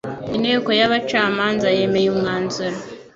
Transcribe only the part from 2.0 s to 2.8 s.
umwanzuro